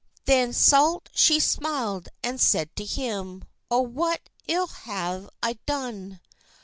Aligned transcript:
Then 0.25 0.51
salt 0.51 1.09
she 1.13 1.39
smil'd, 1.39 2.09
and 2.23 2.41
said 2.41 2.75
to 2.75 2.83
him— 2.85 3.43
"Oh, 3.69 3.81
what 3.81 4.31
ill 4.47 4.65
ha'e 4.65 5.29
I 5.43 5.59
done?" 5.67 6.21